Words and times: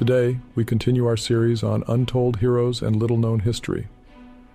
Today, 0.00 0.38
we 0.54 0.64
continue 0.64 1.06
our 1.06 1.18
series 1.18 1.62
on 1.62 1.84
untold 1.86 2.38
heroes 2.38 2.80
and 2.80 2.96
little 2.96 3.18
known 3.18 3.40
history. 3.40 3.88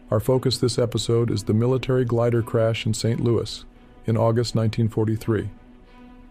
Our 0.09 0.19
focus 0.19 0.57
this 0.57 0.79
episode 0.79 1.29
is 1.29 1.43
the 1.43 1.53
military 1.53 2.03
glider 2.03 2.41
crash 2.41 2.87
in 2.87 2.95
St. 2.95 3.19
Louis 3.19 3.63
in 4.07 4.17
August 4.17 4.55
1943. 4.55 5.51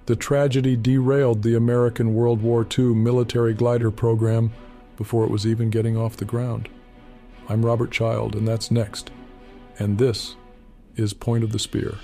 The 0.06 0.16
tragedy 0.16 0.74
derailed 0.74 1.44
the 1.44 1.54
American 1.54 2.12
World 2.12 2.42
War 2.42 2.66
II 2.76 2.86
military 2.86 3.54
glider 3.54 3.92
program 3.92 4.52
before 4.96 5.24
it 5.24 5.30
was 5.30 5.46
even 5.46 5.70
getting 5.70 5.96
off 5.96 6.16
the 6.16 6.24
ground. 6.24 6.68
I'm 7.48 7.64
Robert 7.64 7.92
Child, 7.92 8.34
and 8.34 8.48
that's 8.48 8.72
next. 8.72 9.12
And 9.78 9.98
this 9.98 10.34
is 10.96 11.14
Point 11.14 11.44
of 11.44 11.52
the 11.52 11.60
Spear. 11.60 11.98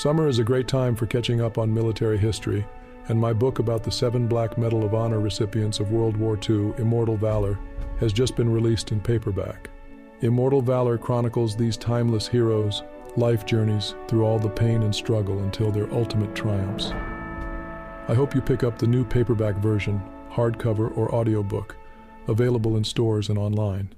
Summer 0.00 0.28
is 0.28 0.38
a 0.38 0.44
great 0.44 0.66
time 0.66 0.96
for 0.96 1.04
catching 1.04 1.42
up 1.42 1.58
on 1.58 1.74
military 1.74 2.16
history, 2.16 2.66
and 3.08 3.20
my 3.20 3.34
book 3.34 3.58
about 3.58 3.84
the 3.84 3.92
seven 3.92 4.26
Black 4.26 4.56
Medal 4.56 4.82
of 4.82 4.94
Honor 4.94 5.20
recipients 5.20 5.78
of 5.78 5.92
World 5.92 6.16
War 6.16 6.38
II, 6.48 6.72
Immortal 6.78 7.18
Valor, 7.18 7.58
has 7.98 8.10
just 8.10 8.34
been 8.34 8.48
released 8.48 8.92
in 8.92 9.00
paperback. 9.00 9.68
Immortal 10.22 10.62
Valor 10.62 10.96
chronicles 10.96 11.54
these 11.54 11.76
timeless 11.76 12.26
heroes' 12.26 12.82
life 13.18 13.44
journeys 13.44 13.94
through 14.08 14.24
all 14.24 14.38
the 14.38 14.48
pain 14.48 14.84
and 14.84 14.94
struggle 14.94 15.40
until 15.40 15.70
their 15.70 15.92
ultimate 15.92 16.34
triumphs. 16.34 16.92
I 18.08 18.14
hope 18.14 18.34
you 18.34 18.40
pick 18.40 18.64
up 18.64 18.78
the 18.78 18.86
new 18.86 19.04
paperback 19.04 19.56
version, 19.56 20.00
hardcover 20.32 20.96
or 20.96 21.14
audiobook, 21.14 21.76
available 22.26 22.78
in 22.78 22.84
stores 22.84 23.28
and 23.28 23.36
online. 23.38 23.92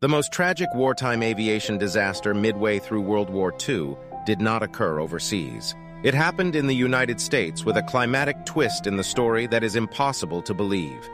The 0.00 0.08
most 0.08 0.32
tragic 0.32 0.68
wartime 0.74 1.22
aviation 1.22 1.76
disaster 1.76 2.32
midway 2.32 2.78
through 2.78 3.02
World 3.02 3.28
War 3.28 3.52
II 3.68 3.96
did 4.26 4.40
not 4.40 4.62
occur 4.62 5.00
overseas. 5.00 5.74
It 6.02 6.12
happened 6.12 6.54
in 6.54 6.66
the 6.66 6.74
United 6.74 7.20
States 7.20 7.64
with 7.64 7.78
a 7.78 7.82
climatic 7.82 8.44
twist 8.44 8.86
in 8.86 8.96
the 8.96 9.02
story 9.02 9.46
that 9.46 9.64
is 9.64 9.76
impossible 9.76 10.42
to 10.42 10.52
believe. 10.52 11.08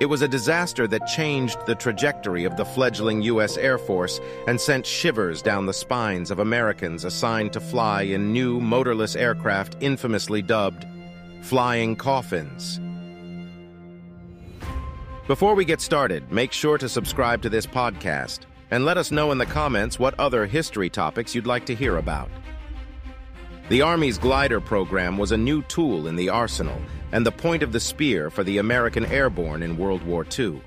It 0.00 0.06
was 0.06 0.22
a 0.22 0.28
disaster 0.28 0.86
that 0.86 1.06
changed 1.06 1.58
the 1.66 1.74
trajectory 1.74 2.44
of 2.44 2.56
the 2.56 2.64
fledgling 2.64 3.22
U.S. 3.22 3.56
Air 3.56 3.78
Force 3.78 4.20
and 4.46 4.60
sent 4.60 4.86
shivers 4.86 5.42
down 5.42 5.66
the 5.66 5.72
spines 5.72 6.30
of 6.30 6.38
Americans 6.38 7.04
assigned 7.04 7.52
to 7.54 7.60
fly 7.60 8.02
in 8.02 8.32
new 8.32 8.60
motorless 8.60 9.16
aircraft 9.16 9.76
infamously 9.80 10.42
dubbed 10.42 10.86
Flying 11.40 11.96
Coffins. 11.96 12.80
Before 15.26 15.54
we 15.54 15.64
get 15.64 15.80
started, 15.80 16.30
make 16.30 16.52
sure 16.52 16.78
to 16.78 16.88
subscribe 16.88 17.42
to 17.42 17.48
this 17.48 17.66
podcast 17.66 18.40
and 18.70 18.84
let 18.84 18.98
us 18.98 19.10
know 19.10 19.32
in 19.32 19.38
the 19.38 19.46
comments 19.46 19.98
what 19.98 20.18
other 20.18 20.46
history 20.46 20.90
topics 20.90 21.34
you'd 21.34 21.46
like 21.46 21.66
to 21.66 21.74
hear 21.74 21.96
about. 21.96 22.30
The 23.68 23.82
Army's 23.82 24.18
glider 24.18 24.60
program 24.60 25.18
was 25.18 25.32
a 25.32 25.36
new 25.36 25.62
tool 25.62 26.06
in 26.06 26.16
the 26.16 26.30
arsenal 26.30 26.80
and 27.12 27.24
the 27.24 27.32
point 27.32 27.62
of 27.62 27.72
the 27.72 27.80
spear 27.80 28.30
for 28.30 28.42
the 28.42 28.58
American 28.58 29.04
airborne 29.06 29.62
in 29.62 29.76
World 29.76 30.02
War 30.02 30.26
II. 30.38 30.60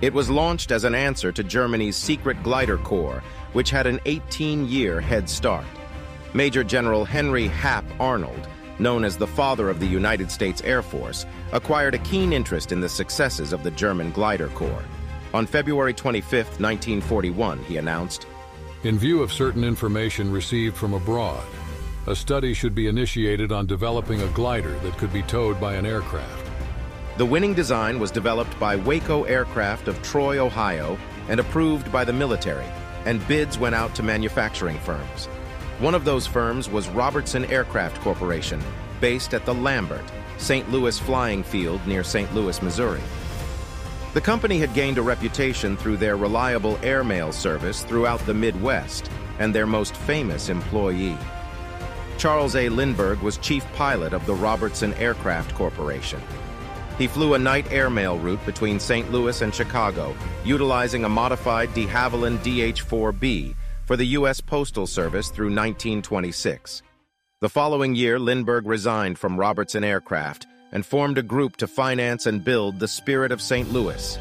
It 0.00 0.12
was 0.12 0.30
launched 0.30 0.70
as 0.70 0.84
an 0.84 0.94
answer 0.94 1.32
to 1.32 1.42
Germany's 1.42 1.96
secret 1.96 2.42
glider 2.42 2.78
corps, 2.78 3.22
which 3.52 3.70
had 3.70 3.86
an 3.86 3.98
18-year 4.00 5.00
head 5.00 5.28
start. 5.28 5.64
Major 6.34 6.62
General 6.62 7.04
Henry 7.04 7.48
Hap 7.48 7.84
Arnold, 7.98 8.46
known 8.78 9.04
as 9.04 9.16
the 9.16 9.26
father 9.26 9.70
of 9.70 9.80
the 9.80 9.86
United 9.86 10.30
States 10.30 10.60
Air 10.62 10.82
Force, 10.82 11.24
acquired 11.52 11.94
a 11.94 11.98
keen 11.98 12.32
interest 12.32 12.72
in 12.72 12.80
the 12.80 12.88
successes 12.88 13.52
of 13.52 13.62
the 13.62 13.70
German 13.70 14.10
glider 14.10 14.48
corps. 14.48 14.84
On 15.36 15.44
February 15.44 15.92
25, 15.92 16.32
1941, 16.32 17.62
he 17.64 17.76
announced, 17.76 18.26
In 18.84 18.98
view 18.98 19.22
of 19.22 19.30
certain 19.30 19.64
information 19.64 20.32
received 20.32 20.74
from 20.74 20.94
abroad, 20.94 21.44
a 22.06 22.16
study 22.16 22.54
should 22.54 22.74
be 22.74 22.86
initiated 22.86 23.52
on 23.52 23.66
developing 23.66 24.22
a 24.22 24.28
glider 24.28 24.78
that 24.78 24.96
could 24.96 25.12
be 25.12 25.22
towed 25.24 25.60
by 25.60 25.74
an 25.74 25.84
aircraft. 25.84 26.50
The 27.18 27.26
winning 27.26 27.52
design 27.52 28.00
was 28.00 28.10
developed 28.10 28.58
by 28.58 28.76
Waco 28.76 29.24
Aircraft 29.24 29.88
of 29.88 30.00
Troy, 30.00 30.38
Ohio, 30.38 30.96
and 31.28 31.38
approved 31.38 31.92
by 31.92 32.02
the 32.02 32.14
military, 32.14 32.64
and 33.04 33.28
bids 33.28 33.58
went 33.58 33.74
out 33.74 33.94
to 33.96 34.02
manufacturing 34.02 34.78
firms. 34.78 35.26
One 35.80 35.94
of 35.94 36.06
those 36.06 36.26
firms 36.26 36.70
was 36.70 36.88
Robertson 36.88 37.44
Aircraft 37.44 38.00
Corporation, 38.00 38.62
based 39.02 39.34
at 39.34 39.44
the 39.44 39.54
Lambert, 39.54 40.10
St. 40.38 40.70
Louis 40.70 40.98
Flying 40.98 41.42
Field 41.42 41.86
near 41.86 42.04
St. 42.04 42.34
Louis, 42.34 42.62
Missouri. 42.62 43.02
The 44.16 44.22
company 44.22 44.58
had 44.58 44.72
gained 44.72 44.96
a 44.96 45.02
reputation 45.02 45.76
through 45.76 45.98
their 45.98 46.16
reliable 46.16 46.78
airmail 46.82 47.32
service 47.32 47.82
throughout 47.82 48.24
the 48.24 48.32
Midwest 48.32 49.10
and 49.38 49.54
their 49.54 49.66
most 49.66 49.94
famous 49.94 50.48
employee. 50.48 51.18
Charles 52.16 52.56
A. 52.56 52.70
Lindbergh 52.70 53.20
was 53.20 53.36
chief 53.36 53.62
pilot 53.74 54.14
of 54.14 54.24
the 54.24 54.32
Robertson 54.32 54.94
Aircraft 54.94 55.54
Corporation. 55.54 56.22
He 56.96 57.06
flew 57.06 57.34
a 57.34 57.38
night 57.38 57.70
airmail 57.70 58.18
route 58.18 58.42
between 58.46 58.80
St. 58.80 59.12
Louis 59.12 59.42
and 59.42 59.54
Chicago, 59.54 60.16
utilizing 60.46 61.04
a 61.04 61.10
modified 61.10 61.74
de 61.74 61.86
Havilland 61.86 62.38
DH-4B 62.38 63.54
for 63.84 63.98
the 63.98 64.06
U.S. 64.06 64.40
Postal 64.40 64.86
Service 64.86 65.28
through 65.28 65.48
1926. 65.48 66.80
The 67.42 67.50
following 67.50 67.94
year, 67.94 68.18
Lindbergh 68.18 68.66
resigned 68.66 69.18
from 69.18 69.38
Robertson 69.38 69.84
Aircraft 69.84 70.46
and 70.72 70.84
formed 70.84 71.18
a 71.18 71.22
group 71.22 71.56
to 71.56 71.66
finance 71.66 72.26
and 72.26 72.44
build 72.44 72.78
the 72.78 72.88
Spirit 72.88 73.32
of 73.32 73.40
St. 73.40 73.72
Louis. 73.72 74.18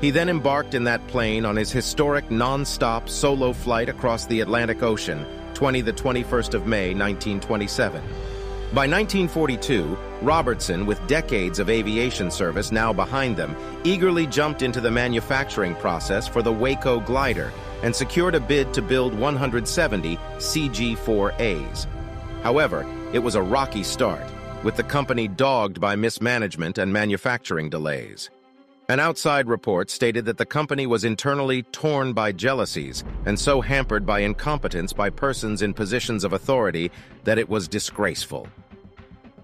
He 0.00 0.10
then 0.10 0.28
embarked 0.28 0.74
in 0.74 0.84
that 0.84 1.06
plane 1.06 1.46
on 1.46 1.56
his 1.56 1.72
historic 1.72 2.30
non-stop 2.30 3.08
solo 3.08 3.52
flight 3.52 3.88
across 3.88 4.26
the 4.26 4.40
Atlantic 4.40 4.82
Ocean 4.82 5.24
20 5.54 5.80
the 5.82 5.92
21st 5.92 6.54
of 6.54 6.66
May 6.66 6.94
1927. 6.94 8.02
By 8.74 8.88
1942, 8.88 9.96
Robertson, 10.20 10.84
with 10.84 11.06
decades 11.06 11.60
of 11.60 11.70
aviation 11.70 12.28
service 12.28 12.72
now 12.72 12.92
behind 12.92 13.36
them, 13.36 13.54
eagerly 13.84 14.26
jumped 14.26 14.62
into 14.62 14.80
the 14.80 14.90
manufacturing 14.90 15.76
process 15.76 16.26
for 16.26 16.42
the 16.42 16.52
Waco 16.52 16.98
glider 16.98 17.52
and 17.84 17.94
secured 17.94 18.34
a 18.34 18.40
bid 18.40 18.74
to 18.74 18.82
build 18.82 19.14
170 19.14 20.16
CG-4As. 20.16 21.86
However, 22.42 22.84
it 23.12 23.20
was 23.20 23.36
a 23.36 23.42
rocky 23.42 23.84
start, 23.84 24.28
with 24.64 24.76
the 24.76 24.82
company 24.82 25.28
dogged 25.28 25.80
by 25.80 25.94
mismanagement 25.94 26.78
and 26.78 26.92
manufacturing 26.92 27.68
delays. 27.68 28.30
An 28.88 28.98
outside 28.98 29.46
report 29.46 29.90
stated 29.90 30.24
that 30.24 30.38
the 30.38 30.46
company 30.46 30.86
was 30.86 31.04
internally 31.04 31.62
torn 31.64 32.12
by 32.12 32.32
jealousies 32.32 33.04
and 33.26 33.38
so 33.38 33.60
hampered 33.60 34.04
by 34.04 34.20
incompetence 34.20 34.92
by 34.92 35.10
persons 35.10 35.62
in 35.62 35.72
positions 35.72 36.24
of 36.24 36.32
authority 36.32 36.90
that 37.24 37.38
it 37.38 37.48
was 37.48 37.68
disgraceful. 37.68 38.48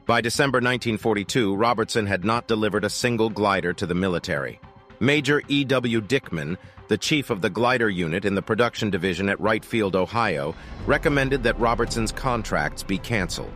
By 0.06 0.20
December 0.20 0.56
1942, 0.56 1.54
Robertson 1.54 2.06
had 2.06 2.24
not 2.24 2.48
delivered 2.48 2.84
a 2.84 2.90
single 2.90 3.30
glider 3.30 3.72
to 3.74 3.86
the 3.86 3.94
military. 3.94 4.58
Major 4.98 5.42
E.W. 5.48 6.00
Dickman, 6.02 6.58
the 6.88 6.98
chief 6.98 7.30
of 7.30 7.40
the 7.40 7.48
glider 7.48 7.88
unit 7.88 8.24
in 8.24 8.34
the 8.34 8.42
production 8.42 8.90
division 8.90 9.28
at 9.28 9.40
Wright 9.40 9.64
Field, 9.64 9.96
Ohio, 9.96 10.54
recommended 10.84 11.42
that 11.44 11.58
Robertson's 11.60 12.12
contracts 12.12 12.82
be 12.82 12.98
canceled. 12.98 13.52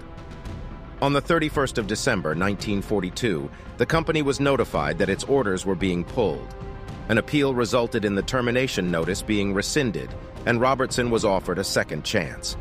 On 1.03 1.13
the 1.13 1.21
31st 1.21 1.79
of 1.79 1.87
December 1.89 2.31
1942, 2.31 3.51
the 3.79 3.87
company 3.87 4.23
was 4.23 4.39
notified 4.39 4.97
that 4.99 5.09
its 5.09 5.25
orders 5.25 5.67
were 5.67 5.75
being 5.75 6.05
pulled. 6.05 6.55
An 7.09 7.19
appeal 7.19 7.53
resulted 7.53 8.05
in 8.05 8.15
the 8.15 8.23
termination 8.23 8.91
notice 8.91 9.21
being 9.21 9.53
rescinded, 9.53 10.15
and 10.47 10.61
Robertson 10.61 11.11
was 11.11 11.25
offered 11.25 11.59
a 11.59 11.65
second 11.65 12.05
chance. 12.05 12.57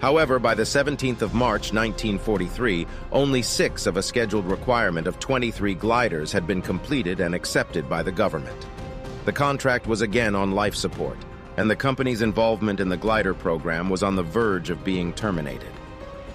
However, 0.00 0.38
by 0.38 0.54
the 0.54 0.64
17th 0.64 1.22
of 1.22 1.34
March 1.34 1.72
1943, 1.72 2.86
only 3.12 3.42
six 3.42 3.86
of 3.86 3.96
a 3.96 4.02
scheduled 4.02 4.46
requirement 4.46 5.06
of 5.06 5.20
23 5.20 5.74
gliders 5.74 6.32
had 6.32 6.46
been 6.46 6.62
completed 6.62 7.20
and 7.20 7.34
accepted 7.34 7.88
by 7.88 8.02
the 8.02 8.12
government. 8.12 8.66
The 9.26 9.32
contract 9.32 9.86
was 9.86 10.00
again 10.00 10.34
on 10.34 10.52
life 10.52 10.74
support, 10.74 11.18
and 11.58 11.70
the 11.70 11.76
company's 11.76 12.22
involvement 12.22 12.80
in 12.80 12.88
the 12.88 12.96
glider 12.96 13.34
program 13.34 13.88
was 13.88 14.02
on 14.02 14.16
the 14.16 14.22
verge 14.22 14.70
of 14.70 14.84
being 14.84 15.12
terminated. 15.12 15.73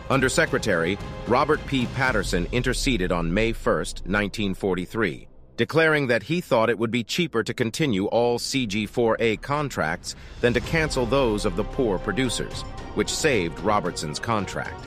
Undersecretary 0.10 0.98
Robert 1.28 1.66
P. 1.68 1.86
Patterson 1.96 2.48
interceded 2.52 3.12
on 3.12 3.34
May 3.34 3.52
1, 3.52 3.76
1943, 3.76 5.28
declaring 5.56 6.08
that 6.08 6.24
he 6.24 6.42
thought 6.42 6.70
it 6.70 6.80
would 6.80 6.90
be 6.90 7.04
cheaper 7.04 7.44
to 7.44 7.54
continue 7.54 8.06
all 8.08 8.40
CG-4A 8.40 9.42
contracts 9.42 10.16
than 10.42 10.54
to 10.54 10.62
cancel 10.62 11.06
those 11.06 11.46
of 11.46 11.56
the 11.56 11.64
poor 11.64 12.00
producers, 12.00 12.62
which 12.96 13.10
saved 13.10 13.60
Robertson's 13.60 14.20
contract. 14.20 14.84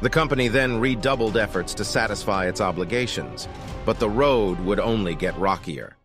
The 0.00 0.10
company 0.10 0.48
then 0.48 0.80
redoubled 0.80 1.36
efforts 1.36 1.74
to 1.74 1.84
satisfy 1.84 2.46
its 2.46 2.60
obligations, 2.60 3.48
but 3.84 3.98
the 3.98 4.10
road 4.10 4.60
would 4.60 4.80
only 4.80 5.14
get 5.14 5.38
rockier. 5.38 5.96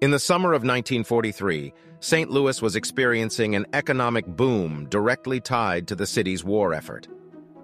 In 0.00 0.10
the 0.10 0.18
summer 0.18 0.52
of 0.52 0.62
1943, 0.62 1.72
St. 2.00 2.30
Louis 2.30 2.62
was 2.62 2.76
experiencing 2.76 3.54
an 3.54 3.66
economic 3.72 4.26
boom 4.26 4.86
directly 4.88 5.40
tied 5.40 5.86
to 5.88 5.94
the 5.94 6.06
city's 6.06 6.42
war 6.42 6.72
effort. 6.72 7.06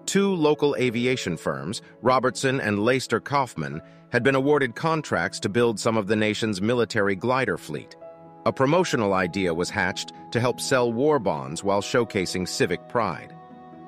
Two 0.06 0.34
local 0.34 0.76
aviation 0.76 1.36
firms, 1.36 1.82
Robertson 2.00 2.60
and 2.60 2.78
Laister 2.78 3.18
Kauffmann, 3.20 3.82
had 4.12 4.22
been 4.22 4.36
awarded 4.36 4.76
contracts 4.76 5.40
to 5.40 5.48
build 5.48 5.80
some 5.80 5.96
of 5.96 6.06
the 6.06 6.14
nation's 6.14 6.62
military 6.62 7.16
glider 7.16 7.58
fleet. 7.58 7.96
A 8.46 8.52
promotional 8.52 9.14
idea 9.14 9.52
was 9.52 9.68
hatched 9.68 10.12
to 10.30 10.38
help 10.38 10.60
sell 10.60 10.92
war 10.92 11.18
bonds 11.18 11.64
while 11.64 11.82
showcasing 11.82 12.46
civic 12.46 12.88
pride. 12.88 13.34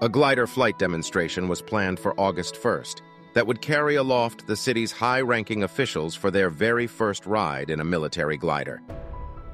A 0.03 0.09
glider 0.09 0.49
flight 0.49 0.76
demonstration 0.76 1.47
was 1.47 1.62
planned 1.62 2.00
for 2.00 2.19
August 2.19 2.56
1st 2.56 3.00
that 3.35 3.47
would 3.47 3.62
carry 3.62 3.94
aloft 3.94 4.49
the 4.49 4.56
city's 4.56 4.91
high-ranking 4.91 5.62
officials 5.62 6.17
for 6.17 6.32
their 6.32 6.50
very 6.50 6.88
first 6.88 7.26
ride 7.26 7.70
in 7.70 7.79
a 7.79 7.85
military 7.85 8.37
glider. 8.37 8.82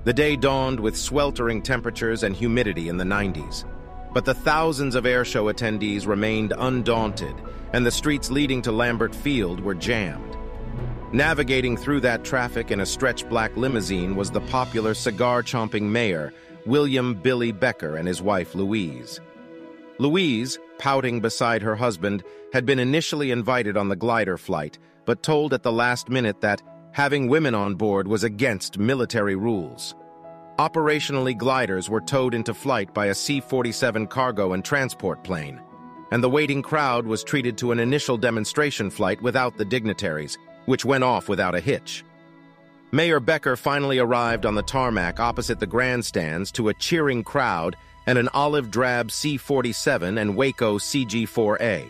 The 0.04 0.14
day 0.14 0.36
dawned 0.36 0.80
with 0.80 0.96
sweltering 0.96 1.60
temperatures 1.60 2.22
and 2.22 2.34
humidity 2.34 2.88
in 2.88 2.96
the 2.96 3.04
90s. 3.04 3.66
But 4.14 4.24
the 4.24 4.32
thousands 4.32 4.94
of 4.94 5.04
airshow 5.04 5.52
attendees 5.52 6.06
remained 6.06 6.54
undaunted, 6.56 7.34
and 7.72 7.84
the 7.84 7.90
streets 7.90 8.30
leading 8.30 8.62
to 8.62 8.72
Lambert 8.72 9.12
Field 9.14 9.58
were 9.60 9.74
jammed. 9.74 10.36
Navigating 11.12 11.76
through 11.76 12.00
that 12.00 12.24
traffic 12.24 12.70
in 12.70 12.80
a 12.80 12.86
stretch 12.86 13.28
black 13.28 13.56
limousine 13.56 14.14
was 14.14 14.30
the 14.30 14.40
popular 14.42 14.94
cigar-chomping 14.94 15.82
mayor, 15.82 16.32
William 16.64 17.14
Billy 17.14 17.50
Becker, 17.50 17.96
and 17.96 18.06
his 18.06 18.22
wife 18.22 18.54
Louise. 18.54 19.20
Louise, 19.98 20.58
pouting 20.78 21.20
beside 21.20 21.62
her 21.62 21.76
husband, 21.76 22.22
had 22.52 22.64
been 22.64 22.78
initially 22.78 23.32
invited 23.32 23.76
on 23.76 23.88
the 23.88 23.96
glider 23.96 24.38
flight, 24.38 24.78
but 25.04 25.22
told 25.22 25.52
at 25.52 25.64
the 25.64 25.72
last 25.72 26.08
minute 26.08 26.40
that 26.40 26.62
having 26.92 27.28
women 27.28 27.54
on 27.54 27.74
board 27.74 28.06
was 28.06 28.22
against 28.22 28.78
military 28.78 29.34
rules. 29.34 29.94
Operationally, 30.58 31.36
gliders 31.36 31.90
were 31.90 32.00
towed 32.00 32.32
into 32.32 32.54
flight 32.54 32.94
by 32.94 33.06
a 33.06 33.14
C-47 33.14 34.08
cargo 34.08 34.52
and 34.52 34.64
transport 34.64 35.24
plane, 35.24 35.60
and 36.12 36.22
the 36.22 36.30
waiting 36.30 36.62
crowd 36.62 37.04
was 37.04 37.24
treated 37.24 37.58
to 37.58 37.72
an 37.72 37.80
initial 37.80 38.16
demonstration 38.16 38.88
flight 38.88 39.20
without 39.20 39.56
the 39.56 39.64
dignitaries, 39.64 40.38
which 40.66 40.84
went 40.84 41.02
off 41.02 41.28
without 41.28 41.56
a 41.56 41.60
hitch. 41.60 42.04
Mayor 42.92 43.18
Becker 43.18 43.56
finally 43.56 43.98
arrived 43.98 44.46
on 44.46 44.54
the 44.54 44.62
tarmac 44.62 45.18
opposite 45.18 45.58
the 45.58 45.66
grandstands 45.66 46.52
to 46.52 46.68
a 46.68 46.74
cheering 46.74 47.24
crowd 47.24 47.76
and 48.06 48.16
an 48.16 48.28
olive 48.28 48.70
drab 48.70 49.10
C-47 49.10 50.20
and 50.20 50.36
Waco 50.36 50.78
CG-4A. 50.78 51.84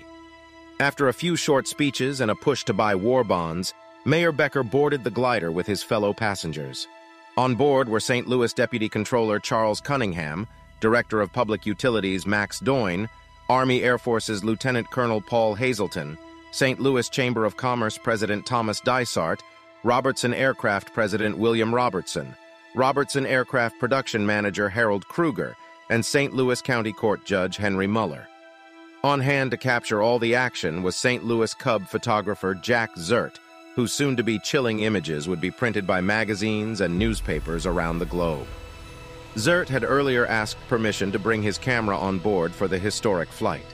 After 0.80 1.08
a 1.08 1.12
few 1.12 1.36
short 1.36 1.68
speeches 1.68 2.22
and 2.22 2.30
a 2.30 2.34
push 2.34 2.64
to 2.64 2.72
buy 2.72 2.94
war 2.94 3.24
bonds, 3.24 3.74
Mayor 4.06 4.32
Becker 4.32 4.62
boarded 4.62 5.04
the 5.04 5.10
glider 5.10 5.52
with 5.52 5.66
his 5.66 5.82
fellow 5.82 6.14
passengers. 6.14 6.88
On 7.36 7.56
board 7.56 7.88
were 7.88 7.98
St. 7.98 8.28
Louis 8.28 8.52
Deputy 8.52 8.88
Controller 8.88 9.40
Charles 9.40 9.80
Cunningham, 9.80 10.46
Director 10.78 11.20
of 11.20 11.32
Public 11.32 11.66
Utilities 11.66 12.26
Max 12.26 12.60
Doyne, 12.60 13.08
Army 13.48 13.82
Air 13.82 13.98
Forces 13.98 14.44
Lieutenant 14.44 14.88
Colonel 14.92 15.20
Paul 15.20 15.56
Hazelton, 15.56 16.16
St. 16.52 16.78
Louis 16.78 17.08
Chamber 17.08 17.44
of 17.44 17.56
Commerce 17.56 17.98
President 17.98 18.46
Thomas 18.46 18.80
Dysart, 18.80 19.42
Robertson 19.82 20.32
Aircraft 20.32 20.94
President 20.94 21.36
William 21.36 21.74
Robertson, 21.74 22.36
Robertson 22.76 23.26
Aircraft 23.26 23.80
Production 23.80 24.24
Manager 24.24 24.68
Harold 24.68 25.08
Krueger, 25.08 25.56
and 25.90 26.06
St. 26.06 26.32
Louis 26.34 26.62
County 26.62 26.92
Court 26.92 27.24
Judge 27.24 27.56
Henry 27.56 27.88
Mueller. 27.88 28.28
On 29.02 29.18
hand 29.18 29.50
to 29.50 29.56
capture 29.56 30.00
all 30.00 30.20
the 30.20 30.36
action 30.36 30.84
was 30.84 30.94
St. 30.94 31.24
Louis 31.24 31.52
Cub 31.52 31.88
photographer 31.88 32.54
Jack 32.54 32.94
Zehrt, 32.94 33.38
whose 33.74 33.92
soon-to-be 33.92 34.38
chilling 34.38 34.80
images 34.80 35.28
would 35.28 35.40
be 35.40 35.50
printed 35.50 35.86
by 35.86 36.00
magazines 36.00 36.80
and 36.80 36.98
newspapers 36.98 37.66
around 37.66 37.98
the 37.98 38.06
globe. 38.06 38.46
Zehrt 39.34 39.68
had 39.68 39.82
earlier 39.82 40.26
asked 40.26 40.58
permission 40.68 41.10
to 41.10 41.18
bring 41.18 41.42
his 41.42 41.58
camera 41.58 41.98
on 41.98 42.18
board 42.18 42.54
for 42.54 42.68
the 42.68 42.78
historic 42.78 43.28
flight. 43.28 43.66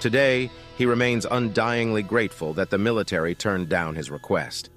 Today, 0.00 0.50
he 0.76 0.86
remains 0.86 1.24
undyingly 1.26 2.06
grateful 2.06 2.52
that 2.54 2.70
the 2.70 2.78
military 2.78 3.34
turned 3.34 3.68
down 3.68 3.94
his 3.94 4.10
request. 4.10 4.70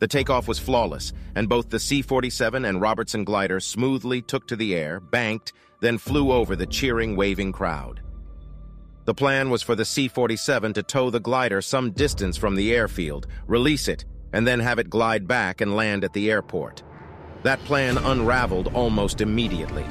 The 0.00 0.08
takeoff 0.08 0.46
was 0.46 0.58
flawless, 0.58 1.12
and 1.34 1.48
both 1.48 1.70
the 1.70 1.80
C-47 1.80 2.68
and 2.68 2.80
Robertson 2.80 3.24
glider 3.24 3.58
smoothly 3.58 4.22
took 4.22 4.46
to 4.48 4.56
the 4.56 4.74
air, 4.74 5.00
banked, 5.00 5.52
then 5.80 5.98
flew 5.98 6.32
over 6.32 6.54
the 6.54 6.66
cheering, 6.66 7.16
waving 7.16 7.52
crowd. 7.52 8.00
The 9.08 9.14
plan 9.14 9.48
was 9.48 9.62
for 9.62 9.74
the 9.74 9.86
C-47 9.86 10.74
to 10.74 10.82
tow 10.82 11.08
the 11.08 11.18
glider 11.18 11.62
some 11.62 11.92
distance 11.92 12.36
from 12.36 12.54
the 12.54 12.74
airfield, 12.74 13.26
release 13.46 13.88
it, 13.88 14.04
and 14.34 14.46
then 14.46 14.60
have 14.60 14.78
it 14.78 14.90
glide 14.90 15.26
back 15.26 15.62
and 15.62 15.74
land 15.74 16.04
at 16.04 16.12
the 16.12 16.30
airport. 16.30 16.82
That 17.42 17.58
plan 17.60 17.96
unraveled 17.96 18.74
almost 18.74 19.22
immediately. 19.22 19.86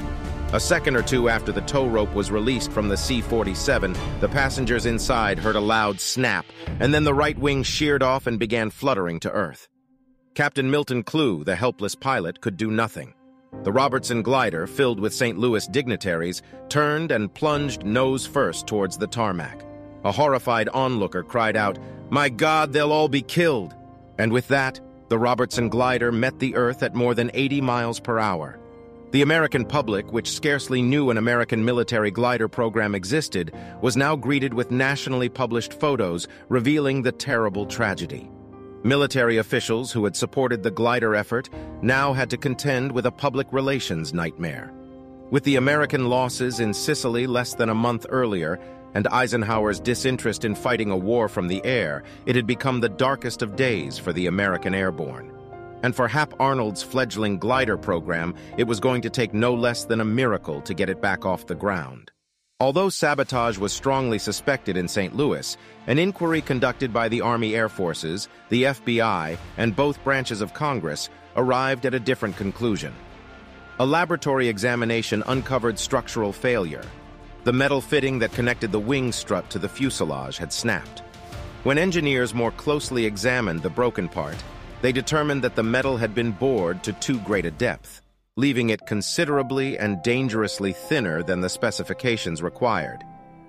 A 0.52 0.60
second 0.60 0.94
or 0.94 1.02
two 1.02 1.28
after 1.28 1.50
the 1.50 1.62
tow 1.62 1.88
rope 1.88 2.14
was 2.14 2.30
released 2.30 2.70
from 2.70 2.86
the 2.86 2.96
C-47, 2.96 4.20
the 4.20 4.28
passengers 4.28 4.86
inside 4.86 5.40
heard 5.40 5.56
a 5.56 5.60
loud 5.60 6.00
snap, 6.00 6.46
and 6.78 6.94
then 6.94 7.02
the 7.02 7.12
right 7.12 7.36
wing 7.36 7.64
sheared 7.64 8.04
off 8.04 8.28
and 8.28 8.38
began 8.38 8.70
fluttering 8.70 9.18
to 9.18 9.32
earth. 9.32 9.68
Captain 10.36 10.70
Milton 10.70 11.02
Klugh, 11.02 11.44
the 11.44 11.56
helpless 11.56 11.96
pilot, 11.96 12.40
could 12.40 12.56
do 12.56 12.70
nothing. 12.70 13.14
The 13.64 13.72
Robertson 13.72 14.22
glider, 14.22 14.66
filled 14.66 15.00
with 15.00 15.14
St. 15.14 15.38
Louis 15.38 15.66
dignitaries, 15.66 16.42
turned 16.68 17.10
and 17.10 17.32
plunged 17.32 17.84
nose 17.84 18.26
first 18.26 18.66
towards 18.66 18.96
the 18.96 19.06
tarmac. 19.06 19.64
A 20.04 20.12
horrified 20.12 20.68
onlooker 20.68 21.22
cried 21.22 21.56
out, 21.56 21.78
My 22.10 22.28
God, 22.28 22.72
they'll 22.72 22.92
all 22.92 23.08
be 23.08 23.22
killed! 23.22 23.74
And 24.18 24.32
with 24.32 24.48
that, 24.48 24.80
the 25.08 25.18
Robertson 25.18 25.68
glider 25.68 26.12
met 26.12 26.38
the 26.38 26.54
Earth 26.54 26.82
at 26.82 26.94
more 26.94 27.14
than 27.14 27.30
80 27.34 27.60
miles 27.60 27.98
per 27.98 28.18
hour. 28.18 28.58
The 29.10 29.22
American 29.22 29.64
public, 29.64 30.12
which 30.12 30.30
scarcely 30.30 30.82
knew 30.82 31.08
an 31.08 31.16
American 31.16 31.64
military 31.64 32.10
glider 32.10 32.46
program 32.46 32.94
existed, 32.94 33.54
was 33.80 33.96
now 33.96 34.14
greeted 34.14 34.52
with 34.52 34.70
nationally 34.70 35.30
published 35.30 35.72
photos 35.72 36.28
revealing 36.50 37.02
the 37.02 37.12
terrible 37.12 37.64
tragedy. 37.64 38.30
Military 38.84 39.38
officials 39.38 39.90
who 39.90 40.04
had 40.04 40.14
supported 40.14 40.62
the 40.62 40.70
glider 40.70 41.16
effort 41.16 41.50
now 41.82 42.12
had 42.12 42.30
to 42.30 42.36
contend 42.36 42.92
with 42.92 43.06
a 43.06 43.10
public 43.10 43.46
relations 43.52 44.14
nightmare. 44.14 44.72
With 45.30 45.42
the 45.44 45.56
American 45.56 46.08
losses 46.08 46.60
in 46.60 46.72
Sicily 46.72 47.26
less 47.26 47.54
than 47.54 47.68
a 47.68 47.74
month 47.74 48.06
earlier, 48.08 48.58
and 48.94 49.06
Eisenhower's 49.08 49.80
disinterest 49.80 50.44
in 50.44 50.54
fighting 50.54 50.90
a 50.90 50.96
war 50.96 51.28
from 51.28 51.48
the 51.48 51.62
air, 51.64 52.04
it 52.24 52.36
had 52.36 52.46
become 52.46 52.80
the 52.80 52.88
darkest 52.88 53.42
of 53.42 53.56
days 53.56 53.98
for 53.98 54.12
the 54.12 54.26
American 54.26 54.74
airborne. 54.74 55.32
And 55.82 55.94
for 55.94 56.08
Hap 56.08 56.32
Arnold's 56.40 56.82
fledgling 56.82 57.38
glider 57.38 57.76
program, 57.76 58.34
it 58.56 58.64
was 58.64 58.80
going 58.80 59.02
to 59.02 59.10
take 59.10 59.34
no 59.34 59.54
less 59.54 59.84
than 59.84 60.00
a 60.00 60.04
miracle 60.04 60.60
to 60.62 60.74
get 60.74 60.88
it 60.88 61.02
back 61.02 61.26
off 61.26 61.46
the 61.46 61.54
ground. 61.54 62.10
Although 62.60 62.88
sabotage 62.88 63.56
was 63.56 63.72
strongly 63.72 64.18
suspected 64.18 64.76
in 64.76 64.88
St. 64.88 65.14
Louis, 65.14 65.56
an 65.86 65.96
inquiry 65.96 66.40
conducted 66.40 66.92
by 66.92 67.08
the 67.08 67.20
Army 67.20 67.54
Air 67.54 67.68
Forces, 67.68 68.28
the 68.48 68.64
FBI, 68.64 69.38
and 69.58 69.76
both 69.76 70.02
branches 70.02 70.40
of 70.40 70.54
Congress 70.54 71.08
arrived 71.36 71.86
at 71.86 71.94
a 71.94 72.00
different 72.00 72.36
conclusion. 72.36 72.92
A 73.78 73.86
laboratory 73.86 74.48
examination 74.48 75.22
uncovered 75.28 75.78
structural 75.78 76.32
failure. 76.32 76.82
The 77.44 77.52
metal 77.52 77.80
fitting 77.80 78.18
that 78.18 78.32
connected 78.32 78.72
the 78.72 78.80
wing 78.80 79.12
strut 79.12 79.48
to 79.50 79.60
the 79.60 79.68
fuselage 79.68 80.36
had 80.36 80.52
snapped. 80.52 81.04
When 81.62 81.78
engineers 81.78 82.34
more 82.34 82.50
closely 82.50 83.06
examined 83.06 83.62
the 83.62 83.70
broken 83.70 84.08
part, 84.08 84.36
they 84.82 84.90
determined 84.90 85.42
that 85.44 85.54
the 85.54 85.62
metal 85.62 85.96
had 85.96 86.12
been 86.12 86.32
bored 86.32 86.82
to 86.82 86.92
too 86.94 87.20
great 87.20 87.46
a 87.46 87.52
depth 87.52 88.02
leaving 88.38 88.70
it 88.70 88.86
considerably 88.86 89.76
and 89.76 90.00
dangerously 90.04 90.72
thinner 90.72 91.24
than 91.24 91.40
the 91.40 91.48
specifications 91.48 92.40
required. 92.40 93.02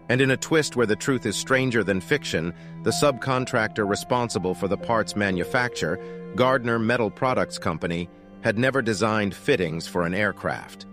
And 0.09 0.19
in 0.19 0.31
a 0.31 0.37
twist 0.37 0.75
where 0.75 0.87
the 0.87 0.95
truth 0.95 1.27
is 1.27 1.37
stranger 1.37 1.83
than 1.83 2.01
fiction, 2.01 2.55
the 2.81 2.89
subcontractor 2.89 3.87
responsible 3.87 4.55
for 4.55 4.67
the 4.67 4.79
part's 4.79 5.15
manufacture, 5.15 5.99
Gardner 6.35 6.79
Metal 6.79 7.11
Products 7.11 7.59
Company, 7.59 8.09
had 8.41 8.57
never 8.57 8.81
designed 8.81 9.35
fittings 9.35 9.85
for 9.85 10.07
an 10.07 10.15
aircraft. 10.15 10.87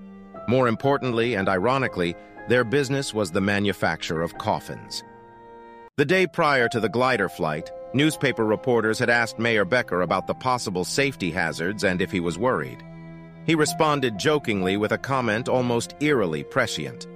More 0.47 0.69
importantly 0.69 1.33
and 1.33 1.49
ironically, 1.49 2.15
their 2.51 2.65
business 2.65 3.15
was 3.15 3.31
the 3.31 3.41
manufacture 3.41 4.21
of 4.21 4.37
coffins. 4.37 5.03
The 5.97 6.05
day 6.05 6.27
prior 6.27 6.69
to 6.69 6.81
the 6.81 6.91
glider 6.91 7.31
flight, 7.31 7.71
newspaper 7.95 8.45
reporters 8.45 8.99
had 8.99 9.09
asked 9.09 9.39
Mayor 9.39 9.65
Becker 9.65 10.03
about 10.03 10.27
the 10.27 10.35
possible 10.35 10.85
safety 10.85 11.31
hazards 11.31 11.83
and 11.83 12.03
if 12.03 12.13
he 12.13 12.21
was 12.21 12.37
worried. 12.37 12.85
He 13.47 13.55
responded 13.55 14.19
jokingly 14.19 14.77
with 14.77 14.91
a 14.91 14.99
comment 14.99 15.49
almost 15.49 15.95
eerily 16.01 16.43
prescient. 16.43 17.07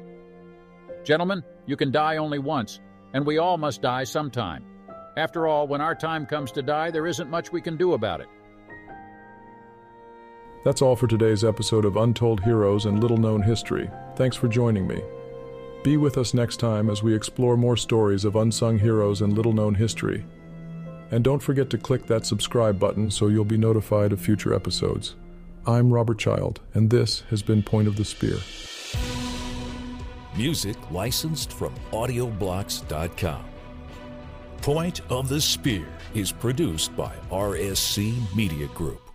Gentlemen, 1.03 1.43
you 1.67 1.77
can 1.77 1.91
die 1.91 2.19
only 2.19 2.39
once, 2.39 2.81
and 3.15 3.27
we 3.27 3.39
all 3.39 3.59
must 3.59 3.83
die 3.83 4.05
sometime. 4.05 4.65
After 5.17 5.49
all, 5.49 5.67
when 5.67 5.81
our 5.81 5.95
time 5.95 6.27
comes 6.27 6.53
to 6.53 6.63
die, 6.63 6.93
there 6.93 7.09
isn't 7.09 7.29
much 7.29 7.51
we 7.51 7.61
can 7.61 7.77
do 7.77 7.95
about 7.95 8.21
it. 8.21 8.29
That's 10.65 10.83
all 10.83 10.95
for 10.95 11.09
today's 11.09 11.43
episode 11.43 11.85
of 11.85 11.97
Untold 11.97 12.45
Heroes 12.45 12.87
and 12.87 13.01
Little 13.01 13.17
Known 13.17 13.43
History. 13.43 13.91
Thanks 14.15 14.37
for 14.37 14.47
joining 14.47 14.87
me. 14.87 15.03
Be 15.83 15.97
with 15.97 16.17
us 16.17 16.33
next 16.33 16.59
time 16.59 16.91
as 16.91 17.03
we 17.03 17.15
explore 17.15 17.57
more 17.57 17.77
stories 17.77 18.25
of 18.25 18.37
unsung 18.37 18.79
heroes 18.79 19.23
and 19.23 19.33
little 19.33 19.55
known 19.55 19.75
history. 19.75 20.25
And 21.11 21.25
don't 21.25 21.43
forget 21.43 21.71
to 21.71 21.79
click 21.79 22.07
that 22.07 22.27
subscribe 22.27 22.79
button 22.79 23.11
so 23.11 23.27
you'll 23.27 23.45
be 23.45 23.57
notified 23.57 24.13
of 24.13 24.21
future 24.21 24.55
episodes. 24.55 25.17
I'm 25.71 25.93
Robert 25.93 26.19
Child, 26.19 26.59
and 26.75 26.91
this 26.91 27.21
has 27.31 27.43
been 27.43 27.63
Point 27.63 27.87
of 27.87 27.95
the 27.95 28.05
Spear. 28.05 28.39
Music 30.37 30.77
licensed 30.91 31.53
from 31.53 31.73
AudioBlocks.com. 31.93 33.45
Point 34.63 35.01
of 35.11 35.29
the 35.29 35.41
Spear 35.41 35.87
is 36.13 36.33
produced 36.33 36.97
by 36.97 37.13
RSC 37.31 38.35
Media 38.35 38.67
Group. 38.75 39.10